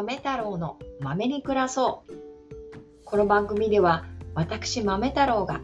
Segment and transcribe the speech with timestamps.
[0.00, 2.12] 豆太郎の豆に暮らそう。
[3.04, 5.60] この番組では私豆太郎が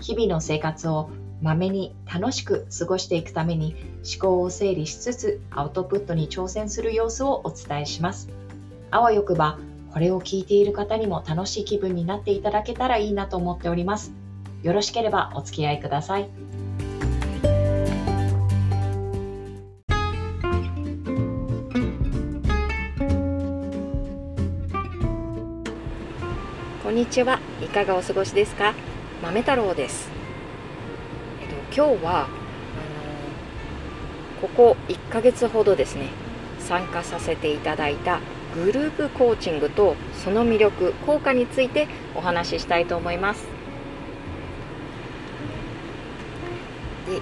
[0.00, 1.08] 日々の生活を
[1.40, 8.28] 豆に楽しく過ごしていくために思考を整理しつつアウトプットに挑戦する様子をお伝えします。
[8.90, 9.60] あわよくば
[9.92, 14.12] これを聞いている方にも楽しい気分になっていただけたらいいなと思っております。
[14.64, 16.28] よろしければお付き合いください。
[26.86, 27.40] こんにちは。
[27.60, 28.72] いかがお過ごしですか？
[29.20, 30.08] 豆太郎です。
[31.42, 31.56] えっと
[31.90, 32.28] 今日はあの
[34.40, 36.10] ここ1ヶ月ほどですね、
[36.60, 38.20] 参加させていただいた
[38.54, 43.44] グループコーチングとその魅力、効果についてお話ししたいと思います。
[47.08, 47.20] で、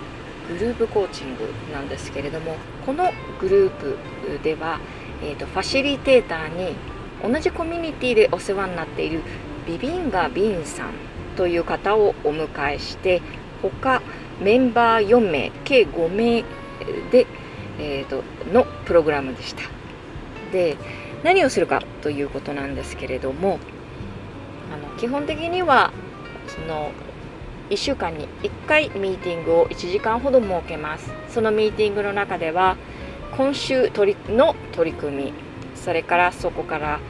[0.59, 3.97] グループコーチングなんですけれども、このグループ
[4.43, 4.79] では、
[5.23, 6.77] えっとファシリテーターに
[7.23, 9.23] 同じコミュニティでお世話になっている
[9.67, 10.93] ビビンガ・ビンさん
[11.37, 13.23] という方をお迎えして
[13.63, 14.03] 他
[14.41, 16.43] メンバー4名計5名
[17.11, 17.27] で、
[17.79, 19.63] えーとのプログラムでした。
[20.53, 20.77] で
[21.25, 23.59] 何をするかということなんですけれども
[24.73, 25.91] あの基本的には
[26.47, 26.93] その
[27.71, 31.11] 1週間に1回ミーティングを1時間ほど設けます。
[31.29, 32.77] そのミーティングの中では
[33.37, 35.33] 今週取りの取り組み
[35.75, 37.01] それからそこから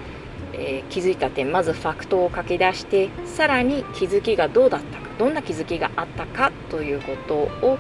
[0.53, 7.79] えー気づいた点まずファクトを書き出してさらに気づきがどうだったかどんな気づきがあったかということを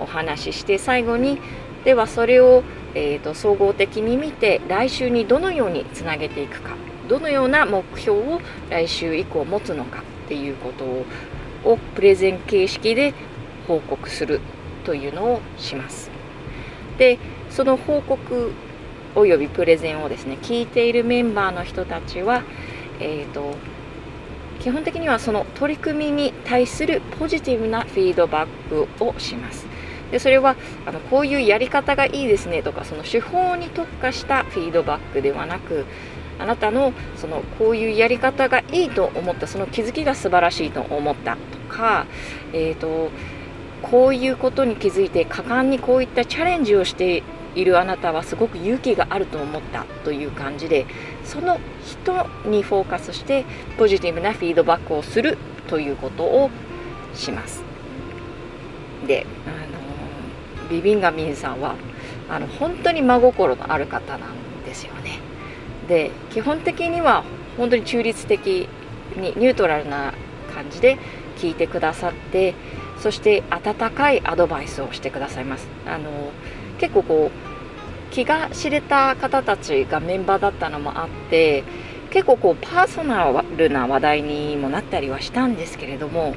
[0.00, 1.38] お話しして最後に
[1.84, 2.62] ではそれを、
[2.94, 6.74] えーと総合的に見て来週にどのようにつなげていくか
[7.08, 11.04] どのような目標を来週以降持つのかっていうことを
[11.64, 13.14] をプレゼン形式で
[13.66, 14.40] 報告する
[14.84, 16.10] というのをします。
[16.98, 17.18] で
[17.50, 18.52] その報告
[19.16, 22.42] およびプレゼンをですね聞いているメンバーの人たちは、
[23.00, 23.54] えー、と
[24.60, 29.66] 基本的にはその取り組みに対するポジティブなフィードバックをします。
[30.10, 30.56] でそれは
[30.86, 35.86] あのこういうやり方がいいですねとかその手法に特化したフィードバックではなく
[36.38, 42.06] あなたのそのこういうやり方がいいと思ったその気づきが素晴らしいと思ったとか、
[42.52, 43.10] えー、と
[43.82, 47.22] こういうことに気づいて果敢にこういったチャレンジをして
[47.54, 50.86] いるあなたはすごく勇気があると思ったという感じで
[51.24, 53.44] その人にフォーカスして
[53.78, 55.38] ポジティブなフィードバックをする
[55.68, 56.50] ということを
[57.14, 57.62] します。
[59.06, 59.50] で、あ
[60.66, 61.74] のビビンガミンさんは
[62.28, 65.20] あの本当に真心のある方なんですよね。
[65.88, 67.24] で基本的には
[67.56, 68.68] 本当に中立的
[69.16, 70.14] にニュートラルな
[70.54, 70.98] 感じで
[71.36, 72.54] 聞いてくださって
[72.98, 75.68] そして温かいアドバイスをしてくださいます。
[75.86, 76.30] あの
[76.78, 81.64] 結構こう気が知れた方たちがメンバーだったのもあって
[82.10, 86.36] 結構こうパーソナルな話題にもなったりはしたんですけれども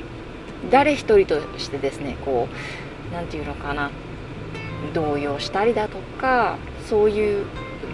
[0.71, 2.47] 誰一人としてですねこ
[3.11, 3.91] う何て言うのかな
[4.93, 6.57] 動揺したりだとか
[6.89, 7.45] そういう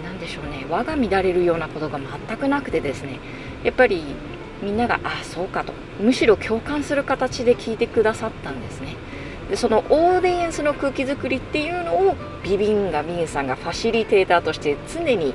[0.02, 3.18] なんでしょうね輪が乱れるようなことが全くなくてですね
[3.64, 4.02] やっぱり
[4.64, 5.72] みんながあそうかと。
[6.00, 8.96] むしろ共感する形で聞いてくださったんですね。
[9.50, 15.34] でそのオーディエンスの空気づくりっていうのをビビンがビンさんがファシリテーターとして常に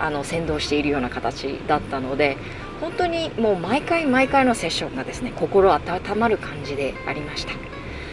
[0.00, 2.38] あの先導しているような形だったので
[2.80, 5.80] 本当にもう毎回毎回のセッションがですね心温
[6.18, 7.52] まる感じでありました。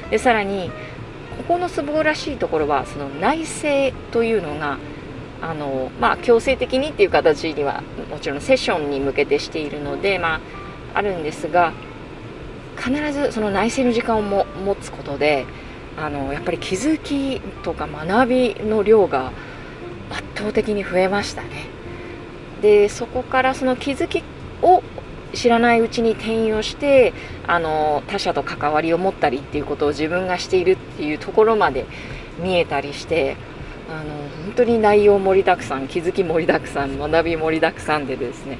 [0.09, 0.69] でさらに
[1.37, 4.77] ここの素晴らしいところはその内政というのが
[5.41, 7.83] あのまあ強制的にっていう形には
[8.17, 10.41] もちろんセッションに向けてしているのでま
[10.93, 11.71] ああるんですが
[12.75, 15.45] 必ずその内省の時間をも持つことで
[15.95, 19.31] あのやっぱり気づきとか学びの量が
[20.09, 21.67] 圧倒的に増えましたね。
[22.59, 24.23] でそこからその気づき
[24.63, 24.81] を
[25.35, 27.13] 知らないうちに転用して
[27.45, 31.85] あの他者と関わりを持ったりっていうことを自分がしているっていうところまで
[32.39, 33.37] 見えたりして
[33.89, 34.09] あの
[34.45, 38.57] 本当に内容盛りだくさん気づき盛りだくさん学び盛りだくさんでですね。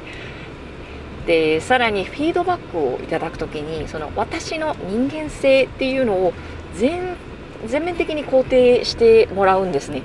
[1.26, 6.34] でさらにフィードバックをいただく時にその私の人間性っていうのを
[6.76, 7.18] 全
[7.66, 10.04] 全面的に肯定してもらうんですね。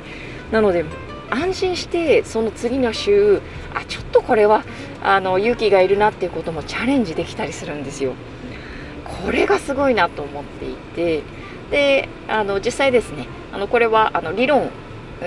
[0.50, 0.84] なので
[1.30, 3.40] 安心してその次の週
[3.75, 4.64] あちょっとこれは
[5.02, 8.14] あの勇気がいるなっていうこともチャレンジできたりするんですよ。
[9.25, 11.22] これがすごいなと思っていて。
[11.70, 14.68] であの実際ですねあのこれはあの理論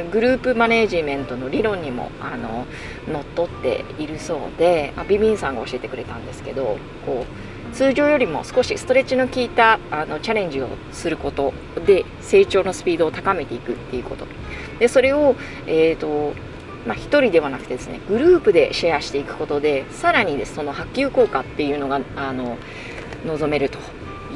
[0.04, 2.66] グループマネジメントの理論にもあの
[3.12, 7.26] のっとっているそうであビビンさんが教えてくれたんですけどこ
[7.72, 11.54] う通常よりも少しストレッチの効いたあのチャレンジをすること
[11.86, 14.26] で成長のスピードを高めていくっていうこと。
[14.80, 15.36] でそれを、
[15.68, 16.34] えーと
[16.86, 22.58] まあ、1人ではなくてですねグループでシェアしていくことでさらにですその波及効果っていうのがあの
[23.26, 23.80] 望めると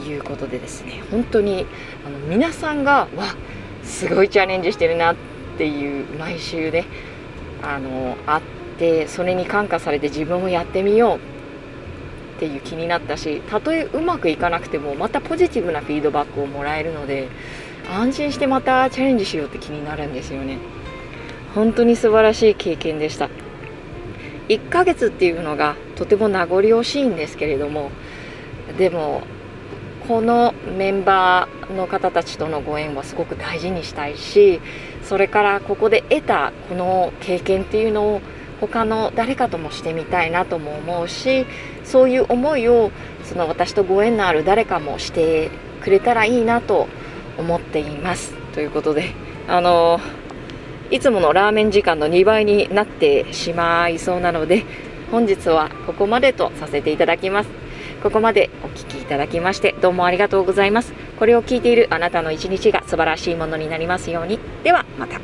[0.08, 1.66] いうことでですね本当に
[2.06, 3.36] あの皆さんがわ
[3.84, 5.16] すごいチャレンジしてるな
[5.60, 6.86] っていう毎週ね
[7.62, 8.42] あのあっ
[8.78, 17.28] てそれに感化されて自分もやってみようっていう気になったしたとえうまくいかなくてもまたポジティブなフィードバックをもらえるので
[17.92, 20.60] 安心してまたチャレンジしようって気になるんですよね。
[21.54, 23.30] 本当に素晴らしい経験でした。
[24.48, 27.92] 1ヶ月っていうのがとても名残惜しいんですけれども
[28.78, 29.24] でも
[30.10, 34.60] このメンバーの方たちとのご縁はすごく大事にしたいし
[35.04, 38.22] それからここで得たこの経験っていうのを
[38.60, 41.46] 他の誰かともしてみたいなとも思うし
[41.84, 42.90] そういう思いを
[43.24, 45.52] その私とご縁のある誰かもして
[45.84, 46.88] くれたらいいなと
[47.38, 49.14] 思っていますということで
[49.48, 50.00] あの
[50.90, 54.66] いつものラーメン時間の2倍になってしまいそうなので
[55.12, 57.69] 本日はここまでとさせていただきます。
[58.02, 60.94] ここまでお聴きいただきましてどうもありがとうございます。
[61.18, 64.40] これを聞いているあなたの一日が素晴らしいものになりますように。
[64.64, 65.20] ではまた。